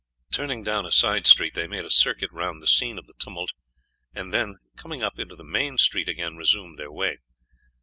Turning 0.31 0.63
down 0.63 0.83
a 0.83 0.91
side 0.91 1.27
street 1.27 1.53
they 1.53 1.67
made 1.67 1.85
a 1.85 1.91
circuit 1.91 2.31
round 2.31 2.59
the 2.59 2.65
scene 2.67 2.97
of 2.97 3.05
the 3.05 3.13
tumult, 3.19 3.51
and 4.15 4.33
then 4.33 4.55
coming 4.75 5.03
up 5.03 5.19
into 5.19 5.35
the 5.35 5.43
main 5.43 5.77
street 5.77 6.09
again 6.09 6.35
resumed 6.35 6.79
their 6.79 6.91
way. 6.91 7.19